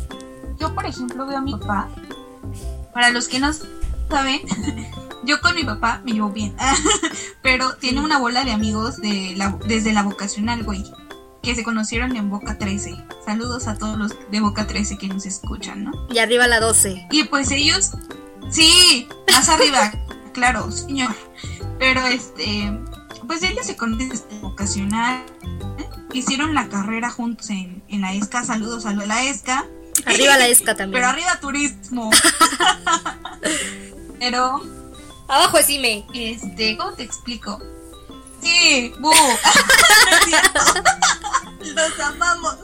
[0.60, 1.88] Yo, por ejemplo, veo a mi papá.
[2.94, 3.50] Para los que no
[4.10, 4.42] saben,
[5.24, 6.56] yo con mi papá me llevo bien.
[7.42, 10.84] pero tiene una bola de amigos de la, desde la vocacional, güey.
[11.42, 12.96] Que se conocieron en Boca 13.
[13.26, 15.92] Saludos a todos los de Boca 13 que nos escuchan, ¿no?
[16.10, 17.08] Y arriba la 12.
[17.12, 17.92] Y pues ellos...
[18.50, 19.92] Sí, más arriba,
[20.34, 21.14] claro, señor.
[21.80, 22.80] Pero este,
[23.28, 25.24] pues ellos se conocen desde vocacional.
[26.14, 28.46] Hicieron la carrera juntos en, en la ESCA.
[28.46, 29.66] Saludos a la ESCA.
[30.06, 31.02] Arriba la ESCA también.
[31.02, 32.10] Pero arriba turismo.
[34.20, 34.62] Pero.
[35.28, 36.06] Abajo es IME.
[36.14, 37.62] Este, ¿cómo te explico?
[38.42, 39.12] Sí, bu.
[41.76, 42.58] Los amamos.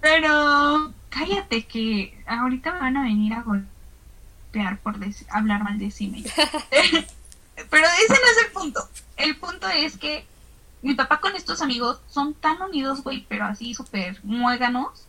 [0.00, 4.96] Pero cállate que ahorita me van a venir a golpear por
[5.30, 6.22] hablar mal de Sime.
[7.70, 8.88] Pero ese no es el punto.
[9.16, 10.24] El punto es que
[10.82, 15.06] mi papá con estos amigos son tan unidos, güey, pero así súper muéganos,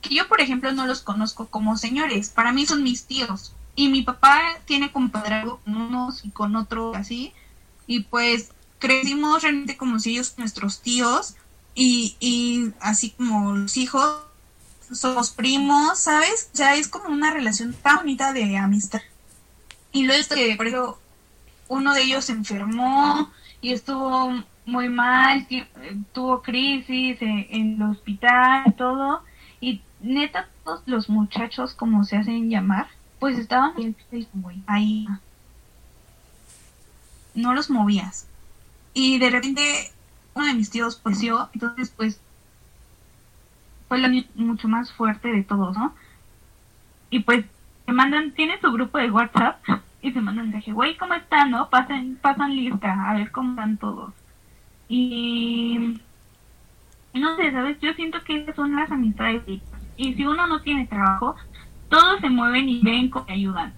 [0.00, 2.30] que yo, por ejemplo, no los conozco como señores.
[2.30, 3.52] Para mí son mis tíos.
[3.74, 7.32] Y mi papá tiene compadrazgo con unos y con otros así.
[7.86, 11.34] Y pues crecimos realmente como si ellos nuestros tíos.
[11.74, 14.22] Y, y así como los hijos
[14.92, 16.50] somos primos, ¿sabes?
[16.52, 19.00] O sea, es como una relación tan bonita de amistad.
[19.92, 20.98] Y luego esto que, por ejemplo,
[21.68, 23.30] uno de ellos se enfermó
[23.60, 25.46] y estuvo muy mal,
[26.12, 29.22] tuvo crisis en el hospital todo.
[29.60, 33.72] Y neta, todos los muchachos, como se hacen llamar, pues estaban
[34.66, 35.06] ahí.
[37.34, 38.26] No los movías.
[38.94, 39.62] Y de repente
[40.34, 42.20] uno de mis tíos yo, entonces pues
[43.88, 45.94] fue la mucho más fuerte de todos, ¿no?
[47.10, 47.44] Y pues
[47.86, 49.62] se mandan, tiene su grupo de WhatsApp
[50.02, 51.68] y se mandan dije, güey, ¿cómo están, no?
[51.70, 54.12] Pasen, pasan lista, a ver cómo están todos.
[54.88, 55.98] Y
[57.14, 57.78] no sé, ¿sabes?
[57.80, 59.42] Yo siento que esas son las amistades.
[59.98, 61.36] Y si uno no tiene trabajo,
[61.90, 63.74] todos se mueven y ven cómo ayudan.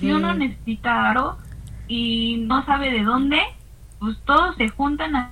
[0.00, 1.36] Si uno necesita algo
[1.86, 3.40] y no sabe de dónde,
[4.00, 5.30] pues todos se juntan a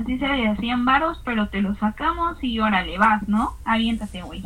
[0.00, 3.56] así se le hacían varos, pero te lo sacamos y órale, vas, ¿no?
[3.64, 4.44] Aviéntate, güey.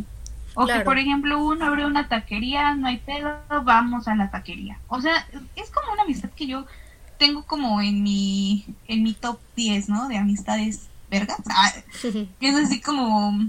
[0.54, 4.78] O que, por ejemplo, uno abre una taquería, no hay pedo, vamos a la taquería.
[4.88, 5.26] O sea,
[5.56, 6.64] es como una amistad que yo
[7.18, 10.08] tengo como en mi, en mi top 10, ¿no?
[10.08, 11.42] De amistades vergas.
[11.50, 11.72] Ah,
[12.40, 13.48] es así como,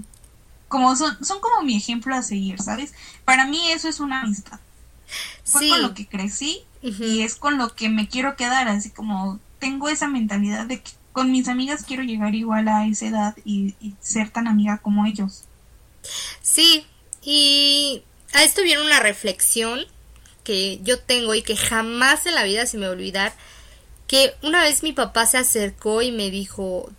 [0.68, 2.92] como son, son como mi ejemplo a seguir, ¿sabes?
[3.24, 4.60] Para mí eso es una amistad.
[5.44, 9.40] Fue con lo que crecí y es con lo que me quiero quedar, así como
[9.58, 13.74] tengo esa mentalidad de que con mis amigas quiero llegar igual a esa edad y,
[14.00, 15.44] ser tan amiga como ellos.
[16.42, 16.86] Sí,
[17.22, 18.02] y
[18.34, 19.80] a esto viene una reflexión
[20.44, 23.34] que yo tengo y que jamás en la vida se me va a olvidar,
[24.06, 26.90] que una vez mi papá se acercó y me dijo,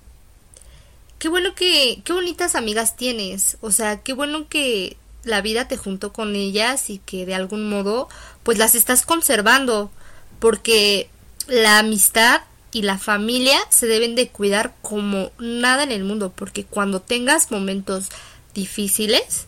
[1.20, 5.78] qué bueno que, qué bonitas amigas tienes, o sea, qué bueno que la vida te
[5.78, 8.08] juntó con ellas y que de algún modo
[8.44, 9.92] pues las estás conservando,
[10.40, 11.10] porque
[11.48, 16.64] la amistad y la familia se deben de cuidar como nada en el mundo, porque
[16.64, 18.10] cuando tengas momentos
[18.54, 19.48] difíciles,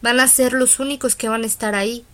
[0.00, 2.04] van a ser los únicos que van a estar ahí.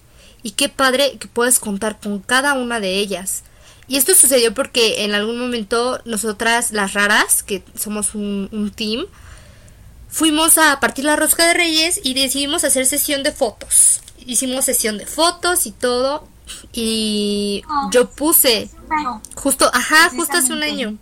[0.42, 3.42] Y qué padre que puedes contar con cada una de ellas.
[3.88, 9.06] Y esto sucedió porque en algún momento nosotras, las raras, que somos un, un team,
[10.08, 14.00] fuimos a partir la rosca de reyes y decidimos hacer sesión de fotos.
[14.26, 16.28] Hicimos sesión de fotos y todo.
[16.72, 18.70] Y yo puse,
[19.34, 20.96] justo, ajá, justo hace un año,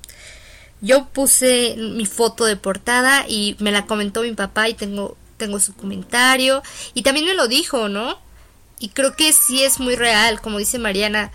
[0.80, 5.60] yo puse mi foto de portada y me la comentó mi papá y tengo, tengo
[5.60, 6.62] su comentario
[6.94, 8.18] y también me lo dijo, ¿no?
[8.78, 11.30] Y creo que sí es muy real, como dice Mariana,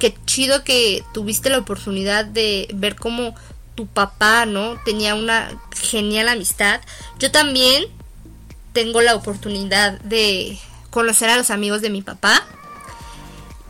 [0.00, 3.36] qué chido que tuviste la oportunidad de ver cómo
[3.76, 4.76] tu papá, ¿no?
[4.84, 6.80] Tenía una genial amistad.
[7.20, 7.84] Yo también
[8.72, 10.58] tengo la oportunidad de
[10.90, 12.44] conocer a los amigos de mi papá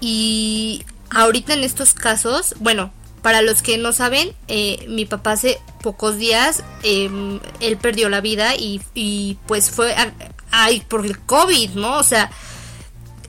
[0.01, 5.61] y ahorita en estos casos, bueno, para los que no saben, eh, mi papá hace
[5.83, 9.95] pocos días, em, él perdió la vida y, pues fue
[10.51, 11.99] ay, por el COVID, ¿no?
[11.99, 12.31] O sea,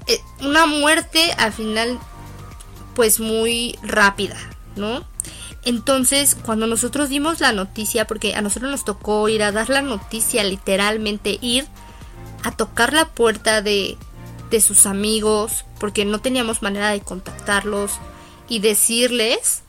[0.08, 2.00] eh, una muerte al final,
[3.02, 4.38] pues muy rápida,
[4.76, 5.04] ¿no?
[5.66, 9.82] Entonces, cuando nosotros dimos la noticia, porque a nosotros nos tocó ir a dar la
[9.82, 11.66] noticia, literalmente ir
[12.44, 13.98] a tocar la puerta de,
[14.52, 17.94] de sus amigos, porque no teníamos manera de contactarlos
[18.48, 19.64] y decirles,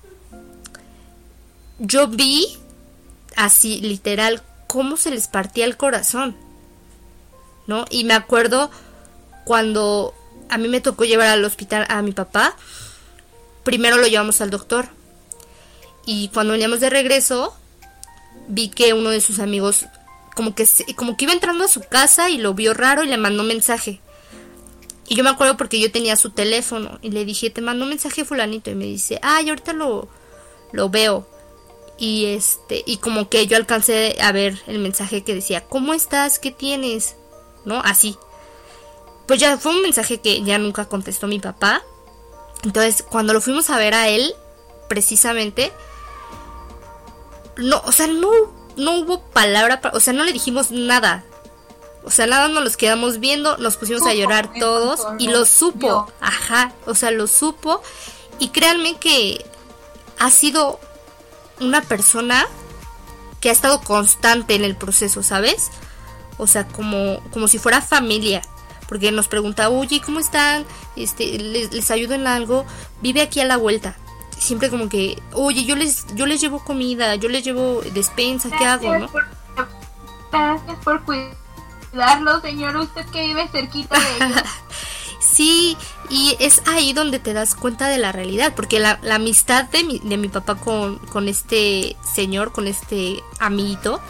[1.79, 2.59] yo vi
[3.35, 6.37] así literal cómo se les partía el corazón,
[7.67, 7.87] ¿no?
[7.89, 8.71] Y me acuerdo
[9.47, 10.13] cuando
[10.51, 12.55] a mí me tocó llevar al hospital a mi papá,
[13.65, 14.89] primero lo llevamos al doctor
[16.05, 17.55] y cuando veníamos de regreso,
[18.49, 19.87] vi que uno de sus amigos
[20.35, 23.19] como que como que iba entrando a su casa y lo vio raro y le
[23.19, 24.01] mandó un mensaje.
[25.09, 27.91] Y yo me acuerdo porque yo tenía su teléfono y le dije, "Te mandó un
[27.91, 30.09] mensaje fulanito" y me dice, "Ay, ahorita lo
[30.73, 31.29] lo veo."
[31.99, 36.39] Y este y como que yo alcancé a ver el mensaje que decía, "¿Cómo estás?
[36.39, 37.17] ¿Qué tienes?"
[37.65, 37.81] ¿No?
[37.81, 38.17] Así.
[39.27, 41.83] Pues ya fue un mensaje que ya nunca contestó mi papá.
[42.63, 44.35] Entonces, cuando lo fuimos a ver a él,
[44.89, 45.73] precisamente,
[47.57, 48.31] no, o sea, no,
[48.77, 51.25] no hubo palabra, o sea, no le dijimos nada.
[52.05, 56.13] O sea, nada nos los quedamos viendo, nos pusimos a llorar todos y lo supo,
[56.21, 57.81] ajá, o sea, lo supo
[58.41, 59.47] y créanme que
[60.19, 60.81] ha sido
[61.61, 62.47] una persona
[63.41, 65.71] que ha estado constante en el proceso, ¿sabes?
[66.39, 68.43] O sea, como, como si fuera familia.
[68.93, 70.67] Porque nos pregunta, oye, ¿cómo están?
[70.97, 72.67] Este, les, les ayudo en algo.
[73.01, 73.97] Vive aquí a la vuelta
[74.39, 78.67] siempre como que, oye, yo les, yo les llevo comida, yo les llevo despensa, ¿qué
[78.67, 79.09] hago, no?
[80.31, 84.43] gracias por cuidarlo, señor, usted que vive cerquita de ellos.
[85.21, 85.77] sí,
[86.11, 89.85] y es ahí donde te das cuenta de la realidad, porque la, la amistad de
[89.85, 94.01] mi, de mi papá con, con este señor, con este amiguito,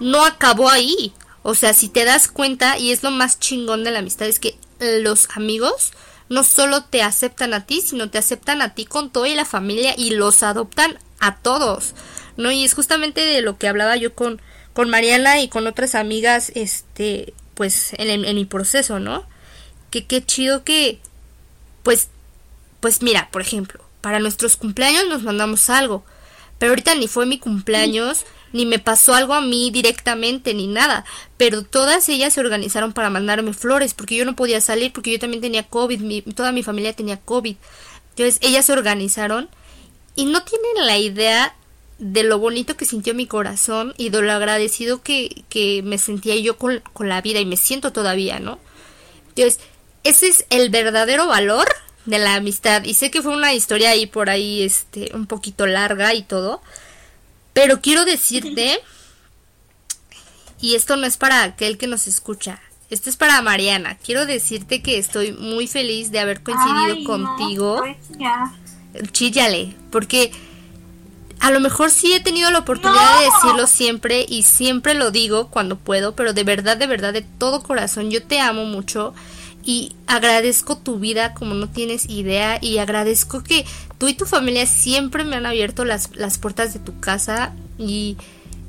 [0.00, 1.12] no acabó ahí.
[1.48, 4.40] O sea, si te das cuenta, y es lo más chingón de la amistad, es
[4.40, 5.92] que los amigos
[6.28, 9.94] no solo te aceptan a ti, sino te aceptan a ti con toda la familia
[9.96, 11.94] y los adoptan a todos,
[12.36, 12.50] ¿no?
[12.50, 16.50] Y es justamente de lo que hablaba yo con, con Mariana y con otras amigas,
[16.56, 19.24] este, pues, en, en mi proceso, ¿no?
[19.92, 20.98] Que qué chido que,
[21.84, 22.08] pues,
[22.80, 26.04] pues mira, por ejemplo, para nuestros cumpleaños nos mandamos algo,
[26.58, 28.24] pero ahorita ni fue mi cumpleaños,
[28.56, 31.04] ni me pasó algo a mí directamente, ni nada.
[31.36, 35.18] Pero todas ellas se organizaron para mandarme flores, porque yo no podía salir, porque yo
[35.18, 37.56] también tenía COVID, toda mi familia tenía COVID.
[38.10, 39.48] Entonces ellas se organizaron
[40.14, 41.54] y no tienen la idea
[41.98, 46.36] de lo bonito que sintió mi corazón y de lo agradecido que, que me sentía
[46.36, 48.58] yo con, con la vida y me siento todavía, ¿no?
[49.28, 49.60] Entonces,
[50.02, 51.66] ese es el verdadero valor
[52.06, 52.84] de la amistad.
[52.84, 56.62] Y sé que fue una historia ahí por ahí, este, un poquito larga y todo.
[57.56, 58.80] Pero quiero decirte,
[60.60, 63.96] y esto no es para aquel que nos escucha, esto es para Mariana.
[64.04, 67.82] Quiero decirte que estoy muy feliz de haber coincidido contigo.
[68.18, 70.32] No, Chíllale, porque
[71.40, 75.48] a lo mejor sí he tenido la oportunidad de decirlo siempre y siempre lo digo
[75.48, 79.14] cuando puedo, pero de verdad, de verdad, de todo corazón, yo te amo mucho
[79.66, 83.66] y agradezco tu vida como no tienes idea y agradezco que
[83.98, 88.16] tú y tu familia siempre me han abierto las, las puertas de tu casa y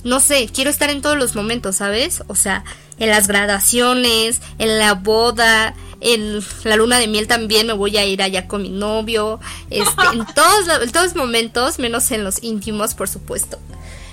[0.04, 2.24] no sé, quiero estar en todos los momentos, ¿sabes?
[2.28, 2.64] O sea,
[2.98, 8.06] en las graduaciones, en la boda, en la luna de miel también me voy a
[8.06, 12.96] ir allá con mi novio, este, en todos, en todos momentos, menos en los íntimos,
[12.96, 13.60] por supuesto.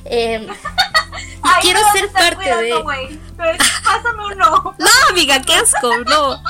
[0.04, 0.46] Eh,
[1.64, 3.18] quiero ser parte de.
[3.84, 4.74] Pásame uno.
[4.78, 6.42] No, amiga, qué asco, no.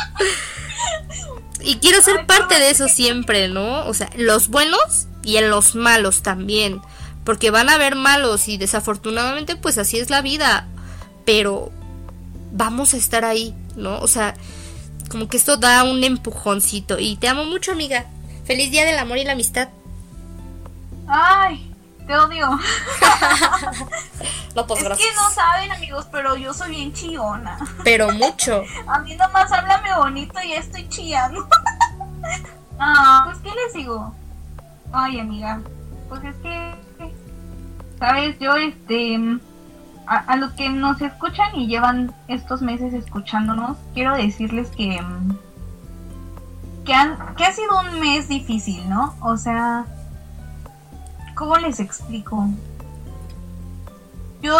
[1.61, 3.87] Y quiero ser parte de eso siempre, ¿no?
[3.87, 6.81] O sea, los buenos y en los malos también.
[7.25, 10.67] Porque van a haber malos y desafortunadamente pues así es la vida.
[11.25, 11.73] Pero
[12.53, 13.99] vamos a estar ahí, ¿no?
[14.01, 14.35] O sea,
[15.09, 16.99] como que esto da un empujoncito.
[16.99, 18.05] Y te amo mucho, amiga.
[18.45, 19.69] Feliz día del amor y la amistad.
[21.09, 21.74] Ay,
[22.07, 22.59] te odio.
[24.55, 27.59] Pues, es que no saben, amigos, pero yo soy bien chillona.
[27.83, 28.63] Pero mucho.
[28.87, 31.49] A mí nomás háblame bonito y ya estoy chillando.
[32.79, 34.15] ah, pues, ¿qué les digo?
[34.93, 35.61] Ay, amiga,
[36.09, 36.75] pues es que,
[37.99, 38.39] ¿sabes?
[38.39, 39.19] Yo, este,
[40.07, 45.03] a, a, los que nos escuchan y llevan estos meses escuchándonos, quiero decirles que,
[46.85, 49.17] que, han, que ha sido un mes difícil, ¿no?
[49.21, 49.85] O sea,
[51.35, 52.49] ¿Cómo les explico?
[54.43, 54.57] Yo,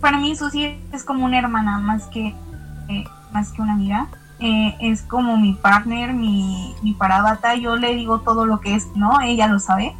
[0.00, 2.34] para mí, Susi es como una hermana más que,
[2.88, 4.08] eh, más que una amiga.
[4.38, 7.54] Eh, es como mi partner, mi, mi parabata.
[7.56, 9.20] Yo le digo todo lo que es, ¿no?
[9.20, 9.94] Ella lo sabe.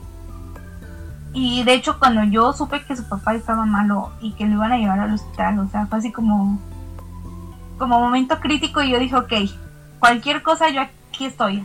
[1.33, 4.73] Y de hecho, cuando yo supe que su papá estaba malo y que lo iban
[4.73, 6.59] a llevar al hospital, o sea, fue así como,
[7.77, 8.83] como momento crítico.
[8.83, 9.33] Y yo dije, ok,
[9.99, 11.65] cualquier cosa, yo aquí estoy,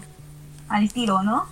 [0.69, 1.45] al tiro, ¿no?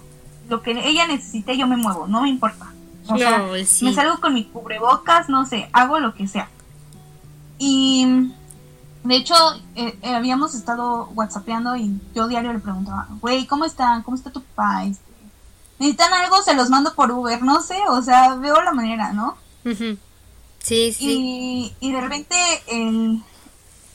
[0.50, 2.68] lo que ella necesite, yo me muevo, no me importa.
[3.10, 3.44] O sea,
[3.82, 6.50] me salgo con mi cubrebocas, no sé, hago lo que sea.
[7.58, 8.32] Y
[9.04, 9.36] de hecho,
[9.76, 14.04] eh, eh, habíamos estado whatsappeando y yo diario le preguntaba, güey, ¿cómo están?
[14.04, 14.84] ¿Cómo está tu papá?
[14.84, 15.04] Este,
[15.80, 16.42] ¿Necesitan algo?
[16.42, 19.38] Se los mando por Uber, no sé, o sea, veo la manera, ¿no?
[19.64, 21.74] Sí, sí.
[21.80, 22.36] Y, de repente,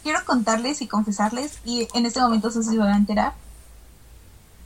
[0.03, 3.35] quiero contarles y confesarles, y en este momento se va a enterar,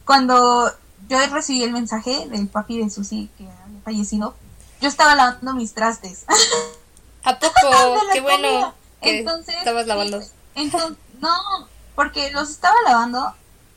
[0.04, 0.70] cuando
[1.08, 3.48] yo recibí el mensaje del papi de Susi que
[3.86, 4.34] fallecido,
[4.80, 6.24] yo estaba lavando mis trastes.
[7.24, 8.00] ¿A poco?
[8.12, 8.74] Qué bueno.
[9.00, 10.20] entonces, estabas lavando.
[10.56, 11.30] Entonces, no,
[11.94, 13.32] porque los estaba lavando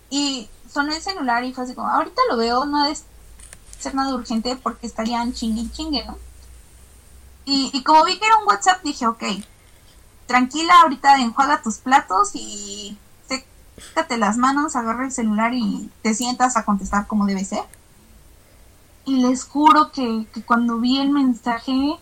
[0.10, 3.04] y sonó el celular y fue así como, ahorita lo veo, no es
[3.80, 6.18] ser nada urgente porque estarían chingue chingue, ¿no?
[7.46, 9.24] Y, y como vi que era un WhatsApp, dije, ok,
[10.26, 12.98] tranquila, ahorita enjuaga tus platos y
[13.28, 17.64] sécate las manos, agarra el celular y te sientas a contestar como debe ser.
[19.10, 21.98] Y les juro que, que cuando vi el mensaje,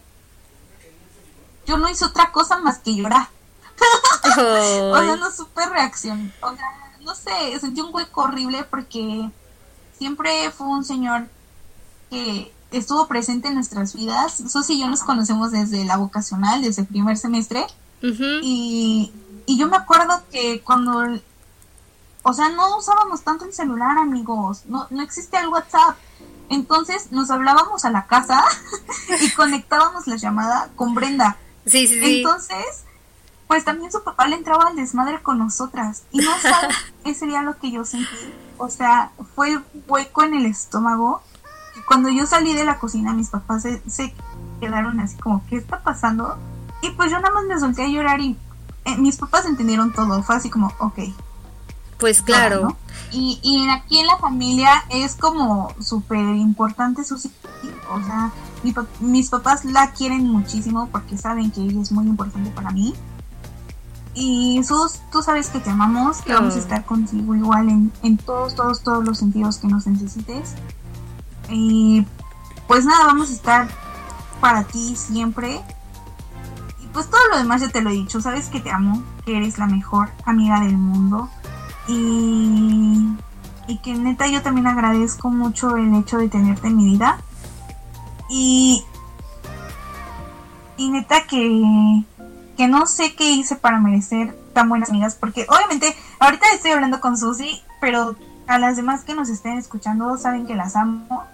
[1.65, 3.29] yo no hice otra cosa más que llorar.
[4.37, 6.33] o sea, no supe reacción.
[6.41, 6.65] O sea,
[6.99, 9.31] no sé, sentí un hueco horrible porque
[9.97, 11.27] siempre fue un señor
[12.09, 14.43] que estuvo presente en nuestras vidas.
[14.49, 17.65] Susi y yo nos conocemos desde la vocacional, desde el primer semestre.
[18.01, 19.13] y,
[19.45, 21.21] y yo me acuerdo que cuando,
[22.23, 25.95] o sea, no usábamos tanto el celular, amigos, no, no existía el WhatsApp.
[26.49, 28.43] Entonces nos hablábamos a la casa
[29.21, 31.37] y conectábamos la llamada con Brenda.
[31.65, 32.17] Sí, sí, sí.
[32.17, 32.83] Entonces,
[33.47, 36.03] pues también su papá le entraba al desmadre con nosotras.
[36.11, 38.33] Y no sabes, ese día lo que yo sentí.
[38.57, 41.21] O sea, fue el hueco en el estómago
[41.85, 44.13] cuando yo salí de la cocina, mis papás se,
[44.59, 46.37] quedaron así como, ¿qué está pasando?
[46.81, 48.37] Y pues yo nada más me solté a llorar y
[48.85, 50.21] eh, mis papás entendieron todo.
[50.23, 50.99] Fue así como, ok.
[51.97, 52.77] Pues claro.
[53.11, 58.31] Y, y aquí en la familia es como súper importante su O sea,
[58.99, 62.93] mis papás la quieren muchísimo porque saben que ella es muy importante para mí.
[64.13, 68.17] Y Sus, tú sabes que te amamos, que vamos a estar contigo igual en, en
[68.17, 70.55] todos, todos, todos los sentidos que nos necesites.
[71.49, 72.05] Y
[72.67, 73.67] pues nada, vamos a estar
[74.41, 75.61] para ti siempre.
[76.83, 79.37] Y pues todo lo demás ya te lo he dicho, sabes que te amo, que
[79.37, 81.29] eres la mejor amiga del mundo.
[81.87, 83.15] Y,
[83.67, 87.19] y que neta yo también agradezco mucho el hecho de tenerte en mi vida.
[88.29, 88.83] Y,
[90.77, 92.03] y neta que,
[92.57, 96.99] que no sé qué hice para merecer tan buenas amigas, porque obviamente ahorita estoy hablando
[96.99, 98.15] con Susi, pero
[98.47, 101.25] a las demás que nos estén escuchando saben que las amo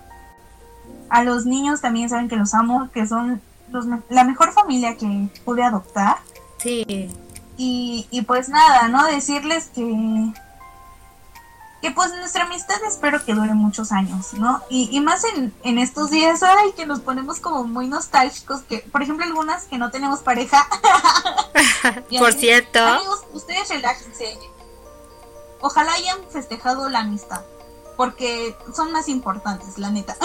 [1.14, 3.39] a los niños también saben que los amo, que son
[3.72, 6.18] los, la mejor familia que pude adoptar.
[6.58, 7.08] Sí.
[7.56, 9.06] Y, y pues nada, ¿no?
[9.06, 10.34] Decirles que
[11.84, 14.64] que pues nuestra amistad espero que dure muchos años, ¿no?
[14.70, 18.80] Y, y más en, en, estos días, ay, que nos ponemos como muy nostálgicos, que
[18.80, 20.66] por ejemplo algunas que no tenemos pareja.
[22.18, 22.80] por cierto.
[22.80, 24.40] Amigos, ustedes relájense.
[25.60, 27.42] Ojalá hayan festejado la amistad
[27.98, 30.16] porque son más importantes, la neta.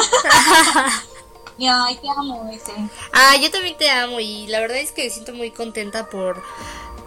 [1.59, 2.73] y ay, te amo ese.
[3.13, 6.41] Ah, yo también te amo y la verdad es que me siento muy contenta por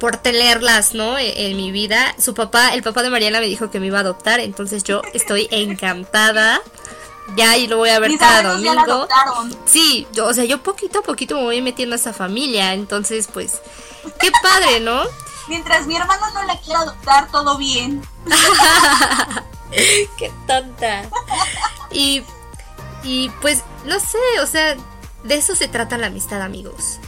[0.02, 1.18] por tenerlas, ¿no?
[1.20, 2.16] E, en, mi vida.
[2.18, 5.04] Su papá, el papá de Mariana me dijo que me iba a adoptar, entonces yo
[5.14, 6.60] estoy encantada.
[7.38, 9.08] Ya y lo voy a ver cada domingo.
[9.66, 13.30] Sí, yo, o sea, yo poquito a poquito me voy metiendo a esa familia, entonces
[13.32, 13.62] pues
[14.20, 15.04] qué padre, ¿no?
[15.48, 18.02] Mientras mi hermano no la quiera adoptar, todo bien.
[19.72, 21.04] Qué tonta.
[21.92, 22.24] Y,
[23.04, 24.76] y pues, no sé, o sea,
[25.24, 27.00] de eso se trata la amistad, amigos.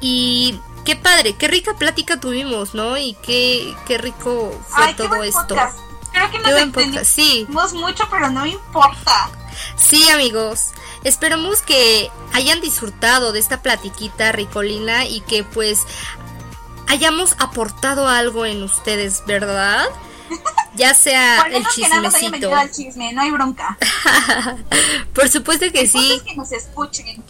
[0.00, 0.58] Y
[0.90, 2.96] qué padre, qué rica plática tuvimos, ¿no?
[2.98, 5.54] Y qué, qué rico fue todo esto.
[6.12, 7.46] Creo que nos entendimos sí.
[7.74, 9.30] mucho, pero no importa.
[9.76, 10.72] Sí, amigos.
[11.04, 15.78] Esperamos que hayan disfrutado de esta platiquita ricolina y que pues
[16.88, 19.86] hayamos aportado algo en ustedes, ¿verdad?
[20.76, 22.54] Ya sea el chismecito.
[22.54, 23.76] al chisme, no hay bronca.
[25.12, 26.22] Por supuesto que sí.
[26.24, 27.22] que nos escuchen.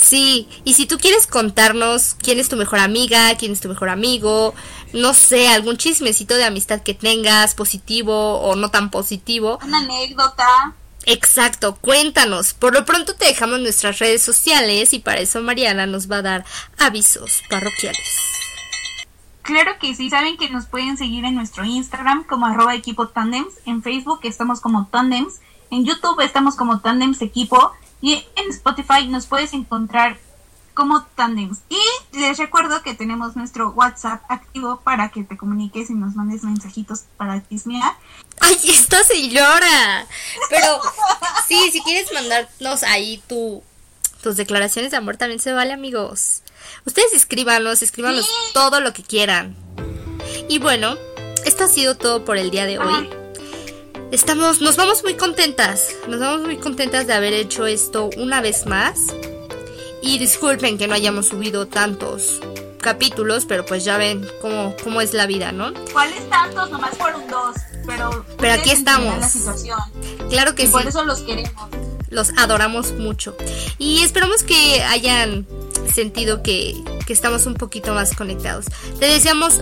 [0.00, 3.88] Sí, y si tú quieres contarnos quién es tu mejor amiga, quién es tu mejor
[3.88, 4.54] amigo,
[4.92, 9.58] no sé, algún chismecito de amistad que tengas, positivo o no tan positivo.
[9.64, 10.74] Una anécdota.
[11.04, 12.54] Exacto, cuéntanos.
[12.54, 16.22] Por lo pronto te dejamos nuestras redes sociales y para eso Mariana nos va a
[16.22, 16.44] dar
[16.78, 18.18] avisos parroquiales.
[19.42, 23.54] Claro que sí, saben que nos pueden seguir en nuestro Instagram como arroba equipo tandems,
[23.64, 25.40] en Facebook estamos como tandems,
[25.70, 30.18] en YouTube estamos como tandems equipo y en Spotify nos puedes encontrar
[30.78, 31.58] como Tandems.
[31.68, 31.80] Y
[32.16, 37.02] les recuerdo que tenemos nuestro WhatsApp activo para que te comuniques y nos mandes mensajitos
[37.16, 37.94] para chismear.
[38.38, 40.06] ¡Ay, esta señora!
[40.48, 40.80] Pero
[41.48, 43.64] sí, si quieres mandarnos ahí tu,
[44.22, 46.42] tus declaraciones de amor también se vale, amigos.
[46.84, 49.56] Ustedes escríbanos, escríbanos todo lo que quieran.
[50.48, 50.96] Y bueno,
[51.44, 53.17] esto ha sido todo por el día de hoy.
[54.10, 58.64] Estamos, nos vamos muy contentas, nos vamos muy contentas de haber hecho esto una vez
[58.64, 59.00] más.
[60.00, 62.40] Y disculpen que no hayamos subido tantos
[62.80, 65.74] capítulos, pero pues ya ven cómo, cómo es la vida, ¿no?
[65.92, 66.70] ¿Cuáles tantos?
[66.70, 67.56] Nomás fueron dos,
[67.86, 68.24] pero...
[68.38, 69.18] Pero aquí estamos.
[69.18, 69.78] La situación.
[70.30, 70.72] Claro que y sí.
[70.72, 71.68] Por eso los queremos.
[72.08, 73.36] Los adoramos mucho.
[73.76, 75.46] Y esperamos que hayan
[75.92, 78.64] sentido que, que estamos un poquito más conectados.
[78.98, 79.60] Te deseamos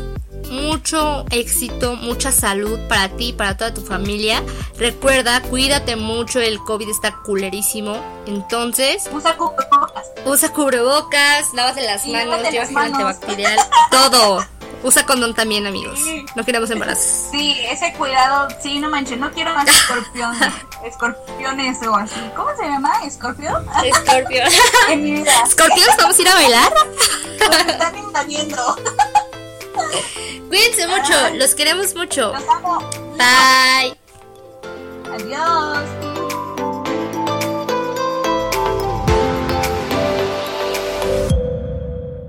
[0.50, 4.42] mucho éxito, mucha salud para ti y para toda tu familia.
[4.78, 7.96] Recuerda, cuídate mucho, el COVID está culerísimo.
[8.26, 10.06] Entonces, usa cubrebocas.
[10.24, 13.58] Usa cubrebocas, lávate las manos, lleva gel antibacterial,
[13.90, 14.44] todo.
[14.82, 15.98] Usa condón también, amigos.
[16.36, 17.30] No queremos embarazos.
[17.32, 20.52] Sí, ese cuidado, sí, no manches, no quiero más escorpiones,
[20.84, 22.20] escorpiones o así.
[22.36, 22.92] ¿Cómo se llama?
[23.04, 23.64] ¿Escorpio?
[23.84, 24.42] Escorpio.
[24.88, 25.32] en mi vida.
[25.44, 25.88] ¿Escorpios?
[25.98, 26.72] ¿Vamos a ir a bailar?
[27.68, 28.76] Están invadiendo.
[30.48, 32.32] Cuídense mucho, los queremos mucho.
[33.16, 33.96] Bye.
[35.12, 36.25] Adiós.